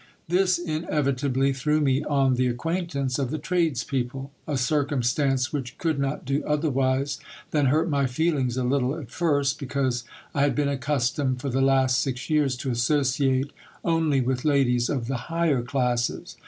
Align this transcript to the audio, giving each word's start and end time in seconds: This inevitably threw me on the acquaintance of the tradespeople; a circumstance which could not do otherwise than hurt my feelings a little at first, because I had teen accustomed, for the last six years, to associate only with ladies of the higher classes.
This 0.27 0.57
inevitably 0.57 1.53
threw 1.53 1.79
me 1.79 2.03
on 2.03 2.33
the 2.33 2.47
acquaintance 2.47 3.19
of 3.19 3.29
the 3.29 3.37
tradespeople; 3.37 4.31
a 4.47 4.57
circumstance 4.57 5.53
which 5.53 5.77
could 5.77 5.99
not 5.99 6.25
do 6.25 6.43
otherwise 6.43 7.19
than 7.51 7.67
hurt 7.67 7.87
my 7.87 8.07
feelings 8.07 8.57
a 8.57 8.63
little 8.63 8.95
at 8.97 9.11
first, 9.11 9.59
because 9.59 10.03
I 10.33 10.41
had 10.41 10.55
teen 10.55 10.69
accustomed, 10.69 11.39
for 11.39 11.49
the 11.49 11.61
last 11.61 11.99
six 12.01 12.31
years, 12.31 12.57
to 12.57 12.71
associate 12.71 13.51
only 13.85 14.21
with 14.21 14.43
ladies 14.43 14.89
of 14.89 15.05
the 15.05 15.17
higher 15.29 15.61
classes. 15.61 16.35